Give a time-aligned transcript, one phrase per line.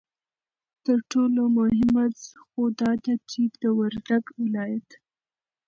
[0.85, 2.05] ترټولو مهمه
[2.49, 4.89] خو دا ده چې د وردگ ولايت